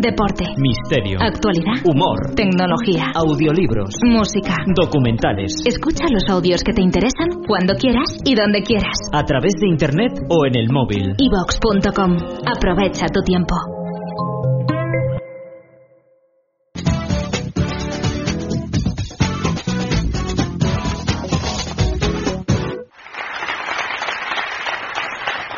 [0.00, 0.46] Deporte.
[0.56, 1.18] Misterio.
[1.20, 1.84] Actualidad.
[1.84, 2.34] Humor.
[2.34, 3.12] Tecnología.
[3.14, 3.90] Audiolibros.
[4.02, 4.56] Música.
[4.74, 5.52] Documentales.
[5.66, 8.96] Escucha los audios que te interesan cuando quieras y donde quieras.
[9.12, 11.14] A través de internet o en el móvil.
[11.18, 12.16] evox.com.
[12.46, 13.54] Aprovecha tu tiempo.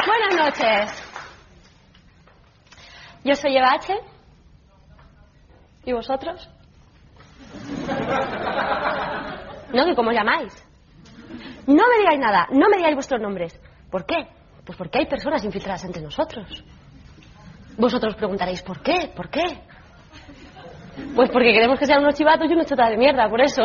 [0.04, 1.02] Buenas noches.
[3.24, 4.11] Yo soy Eva H.
[5.84, 6.48] ¿Y vosotros?
[9.72, 10.52] No, que cómo llamáis.
[11.66, 13.58] No me digáis nada, no me digáis vuestros nombres.
[13.90, 14.28] ¿Por qué?
[14.64, 16.64] Pues porque hay personas infiltradas entre nosotros.
[17.76, 19.12] Vosotros preguntaréis, ¿por qué?
[19.14, 19.42] ¿Por qué?
[21.14, 23.62] Pues porque queremos que sean unos chivatos y una chota de mierda, por eso.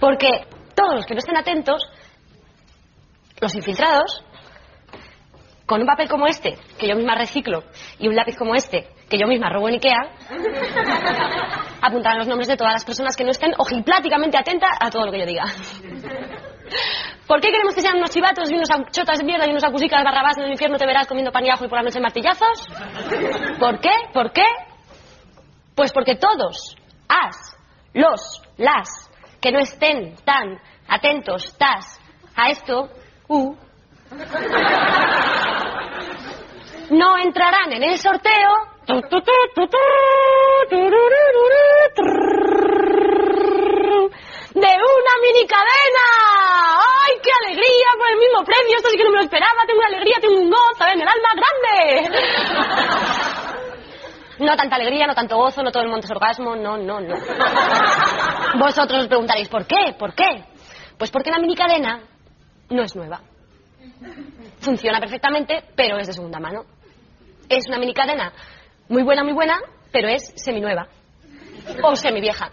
[0.00, 1.82] Porque todos los que no estén atentos,
[3.40, 4.24] los infiltrados,
[5.66, 7.64] con un papel como este, que yo misma reciclo,
[7.98, 10.02] y un lápiz como este, que yo misma robo en Ikea,
[11.82, 15.12] apuntarán los nombres de todas las personas que no estén ojipláticamente atentas a todo lo
[15.12, 15.44] que yo diga.
[17.26, 20.04] ¿Por qué queremos que sean unos chivatos y unos chotas de mierda y unos acusicas
[20.04, 22.66] barrabás en el infierno te verás comiendo pan y ajo y por la noche martillazos?
[23.58, 23.92] ¿Por qué?
[24.12, 24.46] ¿Por qué?
[25.74, 26.76] Pues porque todos,
[27.08, 27.56] as,
[27.94, 29.10] los, las,
[29.40, 32.00] que no estén tan atentos, tas,
[32.36, 32.90] a esto,
[33.28, 33.56] u,
[36.90, 38.50] no entrarán en el sorteo
[44.54, 46.04] de una mini cadena.
[46.76, 48.76] ¡Ay, qué alegría por el mismo premio!
[48.76, 49.62] Esto sí que no me lo esperaba.
[49.66, 52.20] Tengo una alegría, tengo un gozo en el alma grande.
[54.40, 57.14] No tanta alegría, no tanto gozo, no todo el monte es orgasmo, no, no, no.
[58.58, 59.94] Vosotros os preguntaréis, ¿por qué?
[59.98, 60.46] ¿Por qué?
[60.96, 62.00] Pues porque la mini cadena
[62.70, 63.20] no es nueva.
[64.60, 66.64] Funciona perfectamente, pero es de segunda mano.
[67.50, 68.32] Es una mini cadena
[68.88, 69.60] muy buena, muy buena,
[69.92, 70.86] pero es seminueva.
[71.82, 72.50] O semivieja.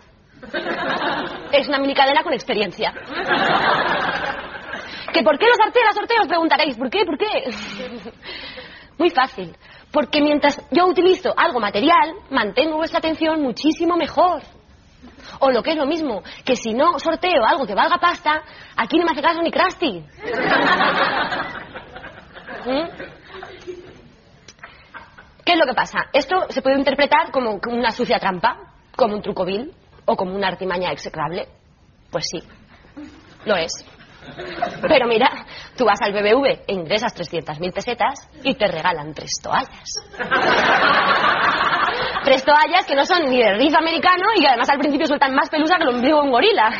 [1.52, 2.92] Es una mini cadena con experiencia.
[5.14, 6.28] ¿Que por qué los sorteos, sorteos?
[6.28, 6.78] Preguntaréis.
[6.78, 7.06] ¿Por qué?
[7.06, 7.26] ¿Por qué?
[8.98, 9.56] Muy fácil.
[9.92, 14.42] Porque mientras yo utilizo algo material, mantengo vuestra atención muchísimo mejor.
[15.40, 18.42] O lo que es lo mismo, que si no sorteo algo que valga pasta,
[18.76, 20.04] aquí no me hace caso ni Krusty.
[22.66, 23.17] ¿Mm?
[25.48, 26.00] ¿Qué es lo que pasa?
[26.12, 28.58] Esto se puede interpretar como una sucia trampa,
[28.98, 29.72] como un truco vil
[30.04, 31.48] o como una artimaña execrable.
[32.12, 32.44] Pues sí,
[33.46, 33.72] lo es.
[34.82, 35.30] Pero mira,
[35.78, 39.90] tú vas al BBV e ingresas 300.000 pesetas y te regalan tres toallas.
[42.26, 45.34] Tres toallas que no son ni de riff americano y que además al principio sueltan
[45.34, 46.72] más pelusa que el ombligo de un gorila.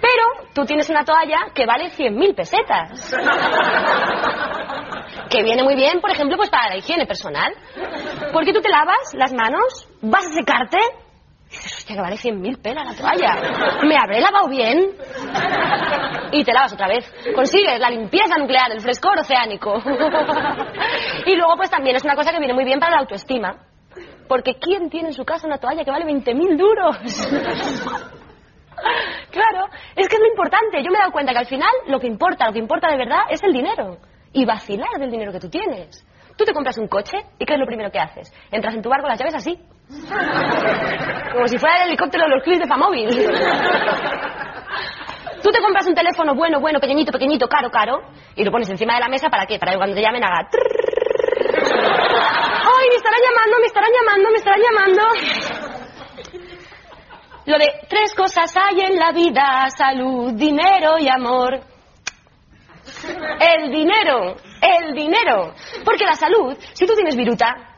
[0.00, 3.14] Pero tú tienes una toalla que vale 100.000 pesetas.
[5.34, 7.52] Que viene muy bien, por ejemplo, pues para la higiene personal.
[8.32, 10.78] Porque tú te lavas las manos, vas a secarte
[11.50, 13.82] y dices, hostia, que vale 100.000 pelas la toalla.
[13.82, 14.90] ¿Me habré lavado bien?
[16.30, 17.12] Y te lavas otra vez.
[17.34, 19.82] Consigues la limpieza nuclear, el frescor oceánico.
[21.26, 23.56] Y luego, pues también es una cosa que viene muy bien para la autoestima.
[24.28, 26.96] Porque ¿quién tiene en su casa una toalla que vale 20.000 duros?
[29.30, 29.66] Claro,
[29.96, 30.82] es que es lo importante.
[30.82, 32.98] Yo me he dado cuenta que al final lo que importa, lo que importa de
[32.98, 33.98] verdad es el dinero.
[34.34, 36.06] Y vacilar del dinero que tú tienes.
[36.36, 38.30] Tú te compras un coche y ¿qué es lo primero que haces?
[38.50, 39.58] Entras en tu barco las llaves así.
[41.32, 43.08] Como si fuera el helicóptero de los clips de Famóvil.
[45.42, 48.00] Tú te compras un teléfono bueno, bueno, pequeñito, pequeñito, caro, caro,
[48.34, 49.58] y lo pones encima de la mesa para qué?
[49.58, 50.48] Para que cuando te llamen haga...
[52.66, 55.02] ¡Ay, me estarán llamando, me estarán llamando, me estarán llamando!
[57.46, 61.60] Lo de tres cosas hay en la vida, salud, dinero y amor.
[63.40, 65.54] El dinero, el dinero.
[65.84, 67.74] Porque la salud, si tú tienes viruta,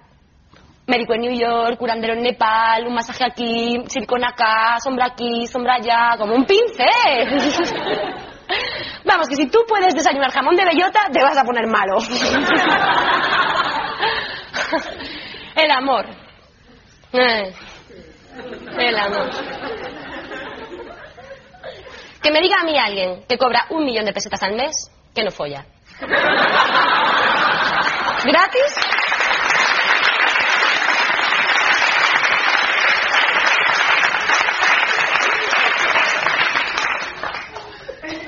[0.87, 5.75] Médico en New York, curandero en Nepal, un masaje aquí, silicona acá, sombra aquí, sombra
[5.75, 6.87] allá, como un pincel.
[9.05, 11.96] Vamos, que si tú puedes desayunar jamón de bellota, te vas a poner malo.
[15.56, 16.06] El amor.
[17.12, 17.52] Eh,
[18.79, 19.31] El amor.
[22.22, 25.24] Que me diga a mí alguien que cobra un millón de pesetas al mes que
[25.24, 25.64] no folla.
[28.24, 28.76] ¿Gratis?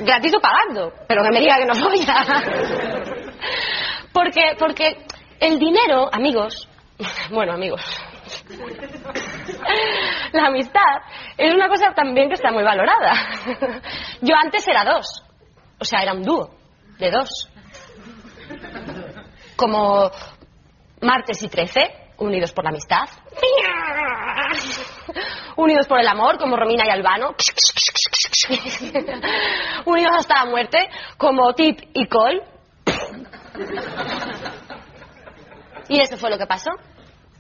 [0.01, 2.25] Gratis o pagando, pero que me diga que no folla.
[4.15, 5.05] Porque, porque
[5.41, 6.69] el dinero, amigos,
[7.31, 7.83] bueno, amigos,
[10.33, 11.03] la amistad
[11.37, 13.13] es una cosa también que está muy valorada.
[14.23, 15.23] Yo antes era dos,
[15.79, 16.58] o sea, era un dúo
[16.99, 17.51] de dos.
[19.57, 20.11] Como
[21.01, 23.09] martes y trece, unidos por la amistad.
[25.57, 27.35] Unidos por el amor, como Romina y Albano.
[29.87, 32.43] Unidos hasta la muerte, como Tip y Cole.
[35.89, 36.71] Y eso fue lo que pasó.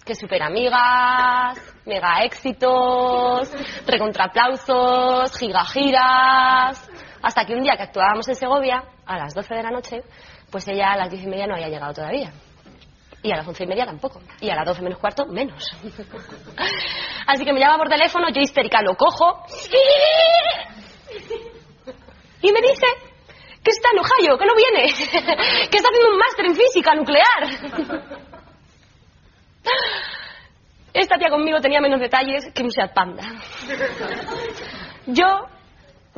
[0.04, 3.52] Que super amigas, mega éxitos,
[3.87, 6.88] recontraplausos, gigagiras.
[7.22, 10.02] Hasta que un día que actuábamos en Segovia, a las 12 de la noche,
[10.50, 12.32] pues ella a las 10 y media no había llegado todavía.
[13.22, 14.20] Y a las once y media tampoco.
[14.40, 15.68] Y a las 12 menos cuarto, menos.
[17.26, 19.44] Así que me llama por teléfono, yo histérica lo cojo.
[22.40, 22.86] Y me dice
[23.64, 24.92] que está en Ohio, que no viene.
[25.68, 27.42] Que está haciendo un máster en física nuclear.
[30.94, 33.24] Esta tía conmigo tenía menos detalles que un Panda.
[35.06, 35.26] Yo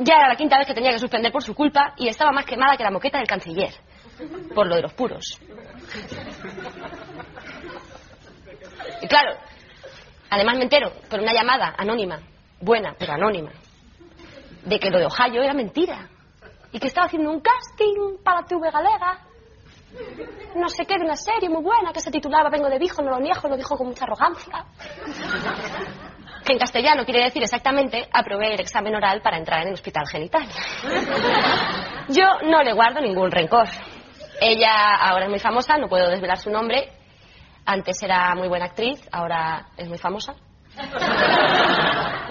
[0.03, 2.45] ya era la quinta vez que tenía que suspender por su culpa y estaba más
[2.45, 3.73] quemada que la moqueta del canciller.
[4.53, 5.39] Por lo de los puros.
[9.01, 9.37] Y claro,
[10.29, 12.19] además me entero por una llamada anónima,
[12.59, 13.51] buena, pero anónima,
[14.65, 16.09] de que lo de Ohio era mentira.
[16.71, 19.19] Y que estaba haciendo un casting para TV Galega.
[20.55, 23.11] No sé qué, de una serie muy buena que se titulaba Vengo de Vijo, no
[23.11, 24.65] lo niego, lo dijo con mucha arrogancia.
[26.51, 30.05] Que en castellano quiere decir exactamente aprobé el examen oral para entrar en el hospital
[30.05, 30.45] genital.
[32.09, 33.69] Yo no le guardo ningún rencor.
[34.41, 36.91] Ella ahora es muy famosa, no puedo desvelar su nombre.
[37.65, 40.33] Antes era muy buena actriz, ahora es muy famosa.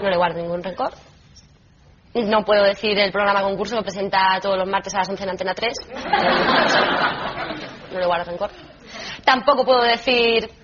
[0.03, 0.93] No le guardo ningún rencor.
[2.13, 5.29] No puedo decir el programa concurso que presenta todos los martes a las 11 en
[5.31, 5.73] Antena 3.
[7.91, 8.51] No le guardo rencor.
[9.25, 10.60] Tampoco puedo decir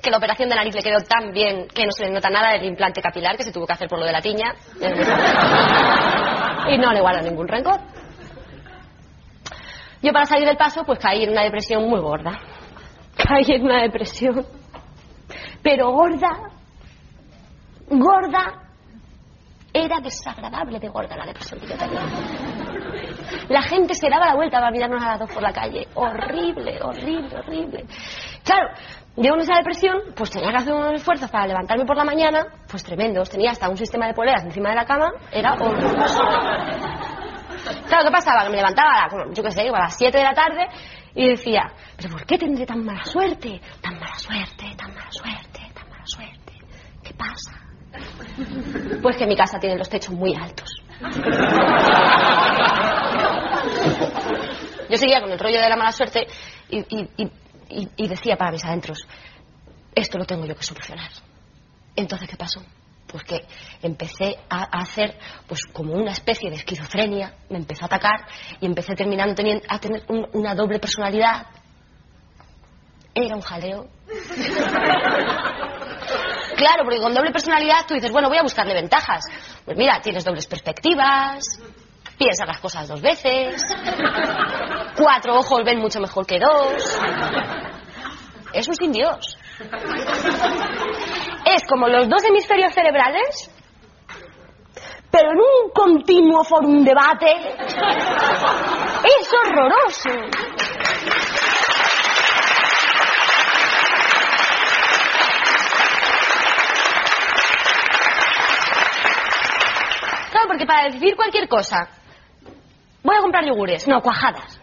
[0.00, 2.52] que la operación de nariz le quedó tan bien que no se le nota nada
[2.52, 4.54] del implante capilar que se tuvo que hacer por lo de la tiña.
[6.68, 7.80] Y no le guardo ningún rencor.
[10.02, 12.38] Yo para salir del paso pues caí en una depresión muy gorda.
[13.16, 14.46] Caí en una depresión.
[15.62, 16.50] Pero gorda,
[17.88, 18.62] gorda,
[19.72, 22.69] era desagradable de gorda la depresión que yo tenía.
[23.48, 25.86] La gente se daba la vuelta para mirarnos a las dos por la calle.
[25.94, 27.84] Horrible, horrible, horrible.
[28.44, 28.68] Claro,
[29.16, 32.46] yo en esa depresión, pues tenía que hacer unos esfuerzos para levantarme por la mañana,
[32.70, 33.28] pues tremendos.
[33.30, 36.22] Tenía hasta un sistema de poleras encima de la cama, era horroroso.
[37.88, 38.44] Claro, ¿qué pasaba?
[38.44, 40.66] Que me levantaba, a la- yo qué sé, a las 7 de la tarde
[41.14, 43.60] y decía, ¿pero por qué tendré tan mala suerte?
[43.82, 46.52] Tan mala suerte, tan mala suerte, tan mala suerte.
[47.04, 47.58] ¿Qué pasa?
[49.02, 50.70] Pues que mi casa tiene los techos muy altos.
[54.90, 56.26] Yo seguía con el rollo de la mala suerte
[56.68, 59.06] y, y- y- y- decía para mis adentros,
[59.94, 61.10] esto lo tengo yo que solucionar.
[61.94, 62.60] Entonces, ¿qué pasó?
[63.06, 63.40] Pues que
[63.82, 65.16] empecé a, hacer
[65.46, 68.26] pues como una especie de esquizofrenia, me empezó a atacar
[68.60, 71.46] y empecé terminando teniendo, a tener un- una doble personalidad.
[73.14, 73.88] Era un jaleo.
[76.56, 79.24] Claro, porque con doble personalidad tú dices, bueno, voy a buscarle ventajas.
[79.64, 81.42] Pues mira, tienes dobles perspectivas,
[82.18, 83.62] piensas las cosas dos veces,
[84.96, 87.00] cuatro ojos ven mucho mejor que dos.
[88.52, 89.38] Es un sin Dios.
[91.44, 93.50] Es como los dos hemisferios cerebrales,
[95.10, 97.32] pero en un continuo forum debate.
[99.04, 100.10] Es horroroso.
[110.30, 111.88] Claro, porque para decir cualquier cosa,
[113.10, 114.60] voy a comprar yogures, no, cuajadas.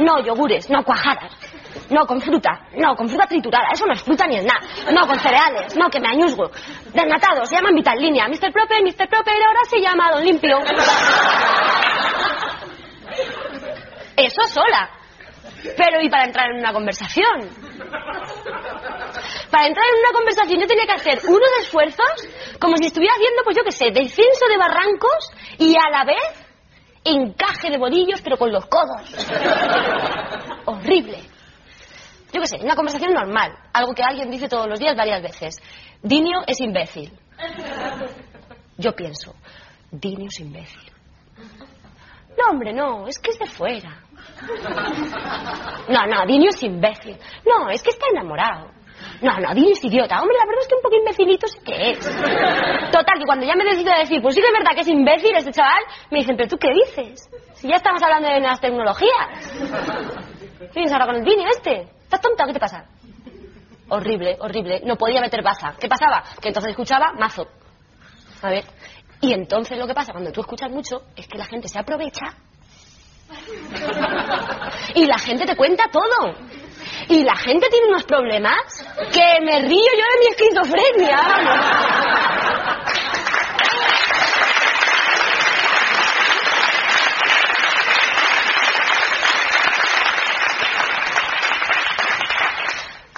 [0.00, 1.32] No, yogures, no, cuajadas.
[1.90, 4.60] No, con fruta, no, con fruta triturada, eso no es fruta ni es nada.
[4.92, 6.50] No, con cereales, no, que me añusgo.
[6.92, 8.28] Desnatados, se llaman Vital Línea.
[8.28, 8.52] Mr.
[8.52, 9.08] Proper, Mr.
[9.08, 10.58] Proper, ahora se llama Don Limpio.
[14.16, 14.90] Eso sola.
[15.76, 17.48] Pero ¿y para entrar en una conversación?
[19.50, 22.28] Para entrar en una conversación yo tenía que hacer unos esfuerzos
[22.60, 26.43] como si estuviera haciendo, pues yo qué sé, descenso de barrancos y a la vez
[27.04, 29.14] encaje de bolillos, pero con los codos.
[30.64, 31.18] Horrible.
[32.32, 35.56] Yo qué sé, una conversación normal, algo que alguien dice todos los días varias veces.
[36.02, 37.12] Dinio es imbécil.
[38.76, 39.34] Yo pienso,
[39.90, 40.92] Dinio es imbécil.
[42.36, 44.02] No, hombre, no, es que es de fuera.
[45.88, 47.16] No, no, Dinio es imbécil.
[47.46, 48.70] No, es que está enamorado.
[49.20, 50.20] No, no, Dinio es idiota.
[50.20, 51.98] Hombre, la verdad es que un poco imbecilito sí que es.
[52.90, 54.88] Total, que cuando ya me decido a decir, pues sí que es verdad que es
[54.88, 57.28] imbécil este chaval, me dicen, pero tú qué dices?
[57.54, 59.28] Si ya estamos hablando de las tecnologías.
[60.58, 61.88] ¿Qué vienes ahora con el Dinio este?
[62.02, 62.44] ¿Estás tonta?
[62.46, 62.84] ¿Qué te pasa?
[63.88, 64.80] Horrible, horrible.
[64.84, 65.74] No podía meter baza.
[65.78, 66.22] ¿Qué pasaba?
[66.40, 67.46] Que entonces escuchaba mazo.
[68.42, 68.64] A ver.
[69.20, 72.36] Y entonces lo que pasa cuando tú escuchas mucho es que la gente se aprovecha
[74.94, 76.34] y la gente te cuenta todo.
[77.08, 78.56] Y la gente tiene unos problemas
[79.12, 81.18] que me río yo de mi esquizofrenia.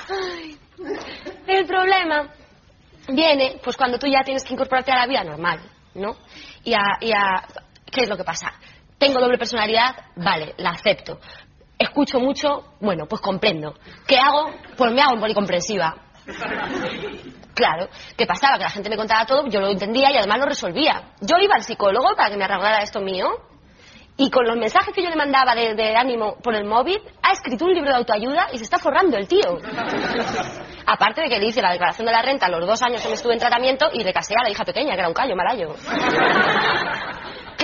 [0.08, 0.56] Ay,
[1.46, 2.28] El problema
[3.08, 5.60] viene pues cuando tú ya tienes que incorporarte a la vida normal,
[5.94, 6.16] ¿no?
[6.64, 7.46] Y a, y a-
[7.90, 8.52] ¿Qué es lo que pasa?
[8.98, 11.18] Tengo doble personalidad, vale, la acepto.
[11.78, 13.74] Escucho mucho, bueno, pues comprendo.
[14.06, 14.50] ¿Qué hago?
[14.76, 15.94] Pues me hago en policomprensiva.
[17.54, 18.58] Claro, ¿qué pasaba?
[18.58, 21.12] Que la gente me contaba todo, yo lo entendía y además lo resolvía.
[21.20, 23.28] Yo iba al psicólogo para que me arreglara esto mío
[24.18, 27.32] y con los mensajes que yo le mandaba de, de ánimo por el móvil, ha
[27.32, 29.58] escrito un libro de autoayuda y se está forrando el tío.
[30.86, 33.14] Aparte de que le hice la declaración de la renta los dos años que me
[33.14, 35.74] estuve en tratamiento y le casé a la hija pequeña, que era un callo, malayo.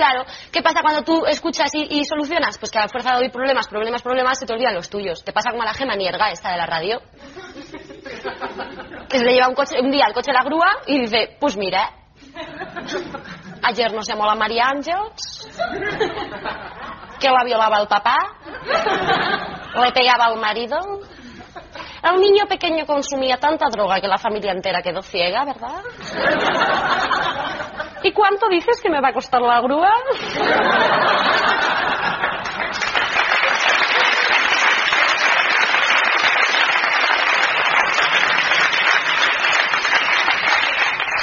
[0.03, 2.57] Claro, ¿qué pasa cuando tú escuchas y, solucionas?
[2.57, 5.23] Pues que a fuerza de oír problemas, problemas, problemas, se te olvidan los tuyos.
[5.23, 7.01] Te pasa como a la gema Nierga, esta de la radio.
[9.07, 11.37] Que se le lleva un, coche, un día el coche a la grúa y dice,
[11.39, 11.89] pues mira,
[13.63, 15.47] ayer nos llamó la María Ángeles,
[17.21, 18.17] que la violaba el papá,
[19.81, 20.79] le pegaba al marido.
[22.03, 25.81] El niño pequeño consumía tanta droga que la familia entera quedó ciega, ¿verdad?
[28.03, 29.89] ¿Y cuánto dices que me va a costar la grúa?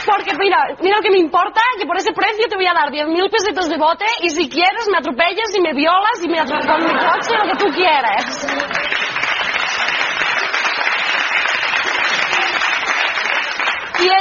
[0.06, 2.90] Porque mira, mira lo que me importa, que por ese precio te voy a dar
[2.90, 6.66] 10.000 pesetas de bote y si quieres me atropellas y me violas y me atropellas
[6.66, 8.59] con mi coche, lo que tú quieras.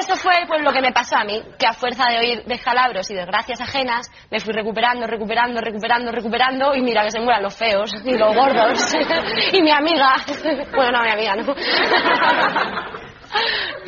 [0.10, 2.44] Y eso fue pues lo que me pasó a mí, que a fuerza de oír
[2.46, 7.44] descalabros y desgracias ajenas, me fui recuperando, recuperando, recuperando, recuperando, y mira que se mueran
[7.44, 8.92] los feos y los gordos.
[9.54, 10.16] y mi amiga,
[10.74, 11.46] bueno, no, mi amiga, no.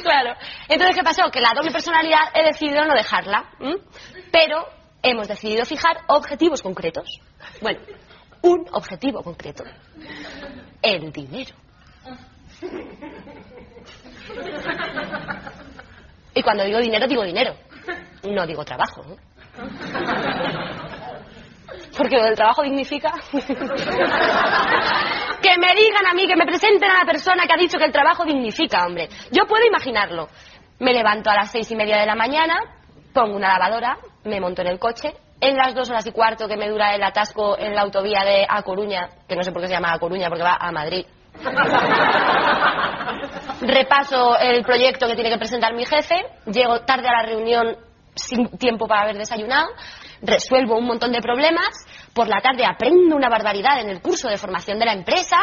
[0.04, 0.36] claro.
[0.70, 1.32] Entonces, ¿qué pasó?
[1.32, 3.46] Que la doble personalidad he decidido no dejarla,
[4.32, 4.68] pero
[5.02, 7.20] hemos decidido fijar objetivos concretos.
[7.62, 7.80] Bueno,
[8.44, 9.64] un objetivo concreto.
[10.84, 11.56] El dinero.
[16.34, 17.56] Y cuando digo dinero, digo dinero.
[18.24, 19.04] No digo trabajo.
[19.04, 19.16] ¿no?
[21.98, 23.14] Porque lo del trabajo dignifica.
[25.42, 27.86] que me digan a mí, que me presenten a la persona que ha dicho que
[27.86, 29.10] el trabajo dignifica, hombre.
[29.32, 30.28] Yo puedo imaginarlo.
[30.80, 32.56] Me levanto a las seis y media de la mañana,
[33.14, 35.14] pongo una lavadora, me monto en el coche.
[35.40, 38.46] En las dos horas y cuarto que me dura el atasco en la autovía de
[38.48, 41.06] A Coruña, que no sé por qué se llama A Coruña, porque va a Madrid.
[43.62, 46.16] Repaso el proyecto que tiene que presentar mi jefe,
[46.52, 47.78] llego tarde a la reunión
[48.16, 49.70] sin tiempo para haber desayunado,
[50.22, 51.70] resuelvo un montón de problemas,
[52.14, 55.38] por la tarde aprendo una barbaridad en el curso de formación de la empresa,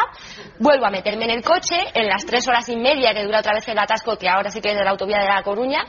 [0.59, 3.53] vuelvo a meterme en el coche, en las tres horas y media que dura otra
[3.53, 5.83] vez el atasco, que ahora sí que es de la autovía de La Coruña,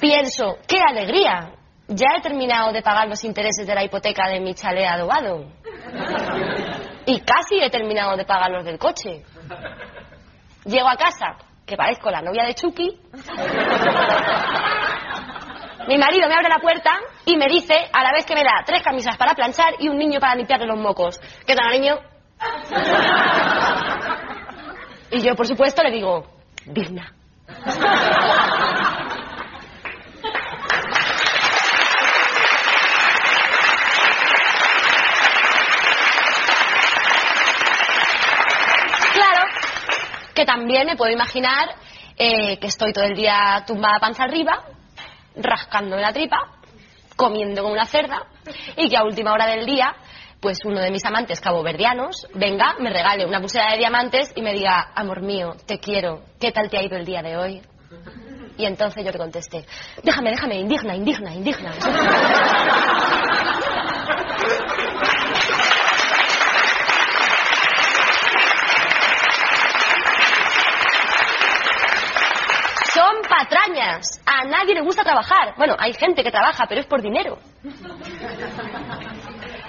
[0.00, 1.54] pienso, qué alegría,
[1.88, 5.46] ya he terminado de pagar los intereses de la hipoteca de mi chalet adobado.
[7.06, 9.24] Y casi he terminado de pagar los del coche.
[10.64, 12.98] Llego a casa, que parezco la novia de Chucky.
[15.86, 16.92] Mi marido me abre la puerta
[17.26, 19.98] y me dice, a la vez que me da tres camisas para planchar y un
[19.98, 21.20] niño para limpiarle los mocos.
[21.46, 21.98] ¿Qué tal, niño?
[25.10, 26.26] Y yo, por supuesto, le digo,
[26.64, 27.12] digna.
[39.12, 39.42] Claro,
[40.44, 41.68] también me puedo imaginar
[42.16, 44.64] eh, que estoy todo el día tumbada panza arriba,
[45.36, 46.38] rascándome la tripa,
[47.16, 48.26] comiendo como una cerda,
[48.76, 49.94] y que a última hora del día
[50.44, 54.52] pues uno de mis amantes caboverdianos venga, me regale una pulsera de diamantes y me
[54.52, 57.62] diga, amor mío, te quiero, ¿qué tal te ha ido el día de hoy?
[58.58, 59.64] Y entonces yo le contesté,
[60.02, 61.72] déjame, déjame, indigna, indigna, indigna.
[72.92, 74.20] Son patrañas.
[74.26, 75.54] A nadie le gusta trabajar.
[75.56, 77.38] Bueno, hay gente que trabaja, pero es por dinero.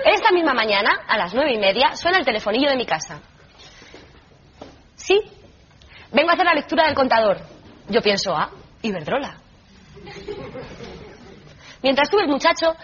[0.05, 3.21] Esta misma mañana, a las nueve y media, suena el telefonillo de mi casa.
[4.95, 5.19] Sí,
[6.11, 7.37] vengo a hacer la lectura del contador.
[7.89, 8.49] Yo pienso, ah,
[8.81, 9.37] Iberdrola.
[11.81, 12.75] Mientras tú, el muchacho,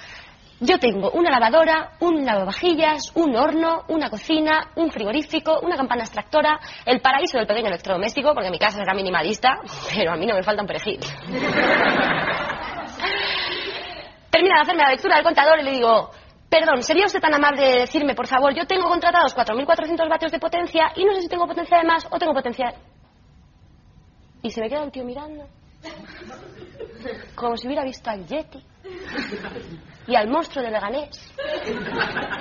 [0.62, 6.60] yo tengo una lavadora, un lavavajillas, un horno, una cocina, un frigorífico, una campana extractora,
[6.86, 9.60] el paraíso del pequeño electrodoméstico, porque mi casa era minimalista,
[9.96, 11.00] pero a mí no me falta un perejil.
[14.30, 16.12] Termina de hacerme la lectura del contador y le digo,
[16.48, 20.40] perdón, ¿sería usted tan amable de decirme, por favor, yo tengo contratados 4.400 vatios de
[20.40, 22.72] potencia y no sé si tengo potencia de más o tengo potencia...
[24.44, 25.48] Y se me queda el tío mirando,
[27.36, 28.64] como si hubiera visto al Yeti
[30.08, 31.34] y al monstruo de Leganés,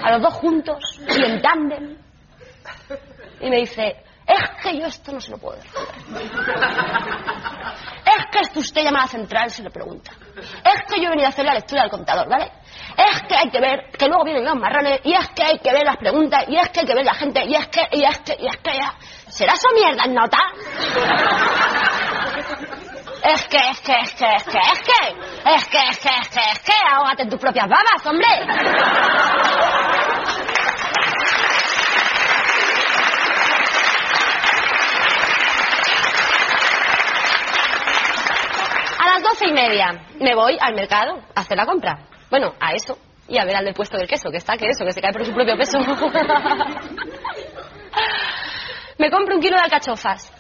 [0.03, 1.97] a los dos juntos y en tándem.
[3.41, 5.97] Y me dice, es que yo esto no se lo puedo responder.
[8.05, 10.13] Es que esto usted llama a la central se le pregunta.
[10.37, 12.53] Es que yo he venido a hacer la lectura del contador, ¿vale?
[12.97, 15.73] Es que hay que ver, que luego vienen los marrones, y es que hay que
[15.73, 18.05] ver las preguntas, y es que hay que ver la gente, y es que, y
[18.05, 18.71] es que, y es que.
[19.29, 20.39] ¿Será eso mierda en nota?
[23.33, 24.91] Es que, es que, es que, es que, es que,
[25.55, 28.27] es que, es que, es que, es ahógate en tus propias babas, hombre.
[38.99, 42.01] A las doce y media me voy al mercado a hacer la compra.
[42.31, 42.99] Bueno, a eso.
[43.29, 45.13] Y a ver al del puesto del queso, que está que eso, que se cae
[45.13, 45.79] por su propio peso.
[48.99, 50.33] me compro un kilo de alcachofas.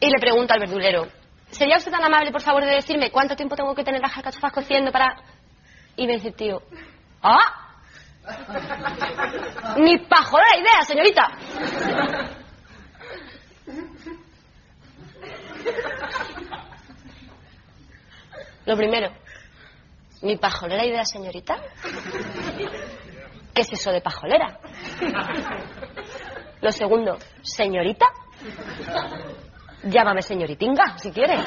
[0.00, 1.06] Y le pregunto al verdulero,
[1.54, 4.52] ¿sería usted tan amable, por favor, de decirme cuánto tiempo tengo que tener las alcachofas
[4.52, 5.16] cociendo para...?
[5.96, 6.62] Y me dice tío,
[7.22, 7.64] ¡ah!
[9.76, 11.28] Ni pajo la idea, señorita.
[18.66, 19.12] Lo primero,
[20.22, 21.56] mi pajolera idea, señorita.
[23.54, 24.58] ¿Qué es eso de pajolera?
[26.62, 28.06] Lo segundo, señorita.
[29.84, 31.44] Llámame señoritinga, si quieres.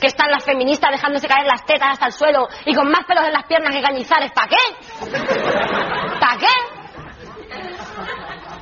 [0.00, 3.24] Que están las feministas dejándose caer las tetas hasta el suelo y con más pelos
[3.26, 4.32] en las piernas que cañizares.
[4.32, 4.56] ¿Para qué?
[6.18, 6.46] ¿Para qué?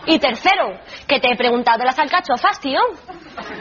[0.07, 2.81] Y tercero, que te he preguntado de las alcachofas, tío.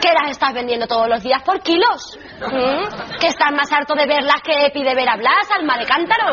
[0.00, 2.18] ¿Que las estás vendiendo todos los días por kilos?
[2.40, 3.18] ¿Mm?
[3.20, 6.32] ¿Que estás más harto de verlas que pide ver a Blas, alma de cántaro?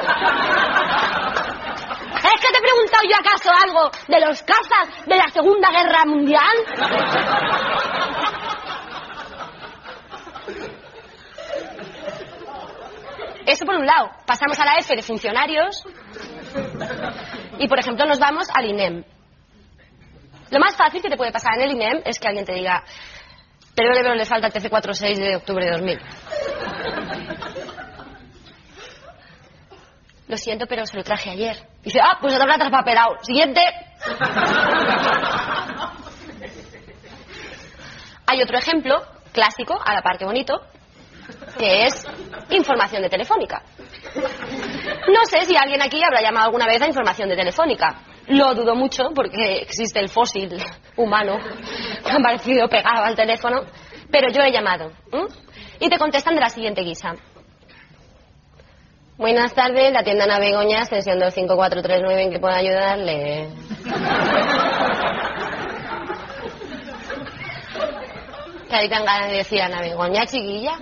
[2.17, 6.05] ¿Es que te he preguntado yo acaso algo de los cazas de la Segunda Guerra
[6.05, 6.55] Mundial?
[13.47, 14.11] Eso por un lado.
[14.25, 15.81] Pasamos a la F de funcionarios
[17.57, 19.05] y, por ejemplo, nos vamos al INEM.
[20.51, 22.83] Lo más fácil que te puede pasar en el INEM es que alguien te diga,
[23.73, 25.99] pero pero le falta el TC46 de octubre de 2000.
[30.27, 31.55] Lo siento, pero se lo traje ayer.
[31.81, 33.15] dice, ah, pues habrá traspapelado.
[33.21, 33.61] Siguiente.
[38.25, 40.59] Hay otro ejemplo clásico, a la par que bonito,
[41.57, 42.05] que es
[42.49, 43.61] información de telefónica.
[44.15, 48.01] No sé si alguien aquí habrá llamado alguna vez a información de telefónica.
[48.27, 50.61] Lo dudo mucho porque existe el fósil
[50.97, 51.37] humano
[52.03, 53.61] que ha parecido pegado al teléfono,
[54.11, 54.91] pero yo he llamado.
[55.79, 57.13] Y te contestan de la siguiente guisa.
[59.17, 63.49] Buenas tardes, la tienda Ana Begoña, extensión 25439, ¿en qué puedo ayudarle?
[68.69, 70.77] Que ahí ganas de decir Ana Begoña, chiquilla.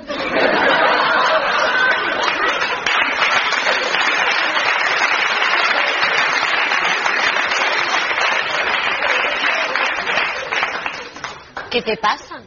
[11.76, 12.38] ¿Qué te pasa?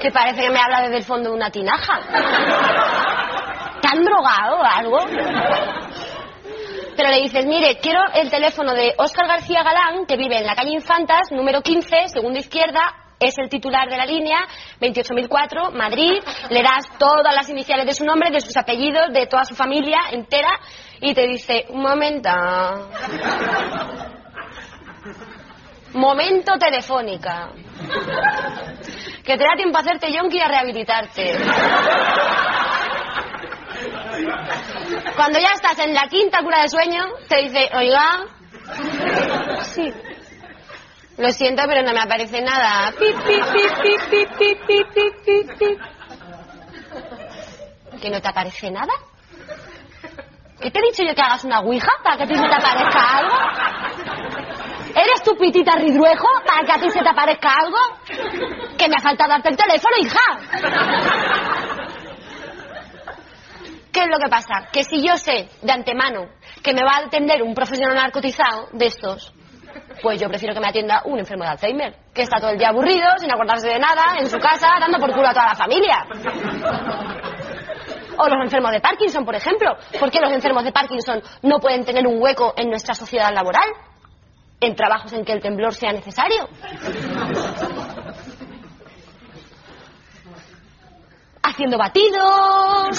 [0.00, 2.00] Que parece que me habla desde el fondo de una tinaja.
[3.82, 4.98] ¿Te han drogado o algo?
[6.96, 10.54] Pero le dices, mire, quiero el teléfono de Óscar García Galán, que vive en la
[10.54, 14.38] calle Infantas, número 15, segunda izquierda, es el titular de la línea,
[14.80, 19.44] 28.004, Madrid, le das todas las iniciales de su nombre, de sus apellidos, de toda
[19.44, 20.58] su familia entera,
[21.02, 22.30] y te dice, un momento.
[25.96, 27.48] Momento telefónica.
[29.24, 31.38] Que te da tiempo a hacerte yonki y a rehabilitarte.
[35.16, 38.26] Cuando ya estás en la quinta cura de sueño, te dice, oiga,
[39.72, 39.90] sí.
[41.16, 42.92] Lo siento, pero no me aparece nada.
[48.02, 48.92] ¿Que no te aparece nada?
[50.60, 54.55] ¿Qué te he dicho yo que hagas una ouija para que te, te aparezca algo?
[54.96, 57.76] ¿Eres tu pitita ridruejo para que a ti se te aparezca algo?
[58.78, 60.20] Que me ha faltado darte el teléfono, hija.
[63.92, 64.68] ¿Qué es lo que pasa?
[64.72, 66.30] Que si yo sé de antemano
[66.62, 69.34] que me va a atender un profesional narcotizado de estos,
[70.00, 72.70] pues yo prefiero que me atienda un enfermo de Alzheimer, que está todo el día
[72.70, 76.06] aburrido, sin acordarse de nada, en su casa, dando por culo a toda la familia.
[78.16, 79.76] O los enfermos de Parkinson, por ejemplo.
[80.00, 83.68] ¿Por qué los enfermos de Parkinson no pueden tener un hueco en nuestra sociedad laboral?
[84.60, 86.48] En trabajos en que el temblor sea necesario.
[91.42, 92.98] Haciendo batidos,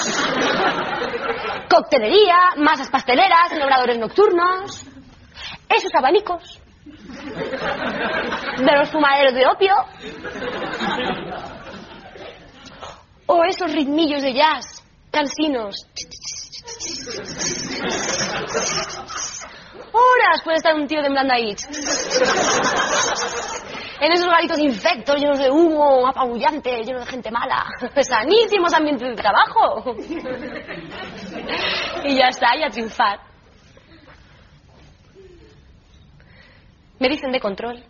[1.68, 4.84] coctelería, masas pasteleras, en obradores nocturnos.
[5.68, 6.60] Esos abanicos
[8.58, 9.74] de los fumaderos de opio.
[13.26, 15.86] O esos ritmillos de jazz cansinos.
[20.44, 21.54] Puede estar un tío temblando ahí.
[24.00, 27.66] En esos garitos infectos, llenos de humo, apabullante, llenos de gente mala.
[28.00, 29.96] Sanísimos ambientes de trabajo.
[32.04, 33.20] Y ya está, y a triunfar.
[37.00, 37.82] Me dicen de control.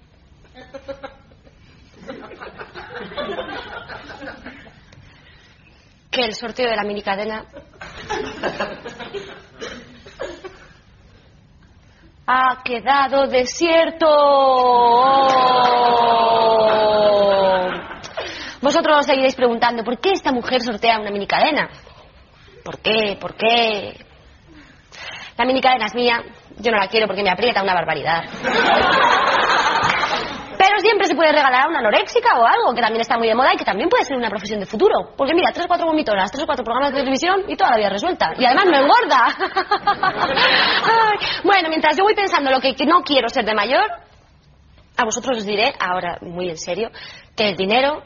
[6.11, 7.45] Que el sorteo de la minicadena
[12.31, 14.07] ha quedado desierto.
[18.61, 21.71] Vosotros os seguiréis preguntando, ¿por qué esta mujer sortea una minicadena?
[22.63, 23.17] ¿Por qué?
[23.19, 24.05] ¿Por qué?
[25.39, 26.23] La minicadena es mía,
[26.59, 28.25] yo no la quiero porque me aprieta una barbaridad.
[30.79, 33.53] Siempre se puede regalar a una anoréxica o algo, que también está muy de moda
[33.55, 35.13] y que también puede ser una profesión de futuro.
[35.17, 37.77] Porque mira, tres o cuatro vomitoras, tres o cuatro programas de televisión y toda la
[37.79, 38.33] vida resuelta.
[38.39, 39.27] Y además me engorda.
[41.45, 43.85] Bueno, mientras yo voy pensando lo que no quiero ser de mayor,
[44.97, 46.91] a vosotros os diré, ahora muy en serio,
[47.37, 48.03] que el dinero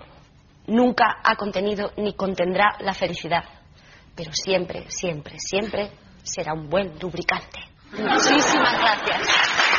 [0.66, 3.44] nunca ha contenido ni contendrá la felicidad.
[4.14, 5.90] Pero siempre, siempre, siempre
[6.22, 7.60] será un buen lubricante.
[7.92, 9.71] Muchísimas gracias.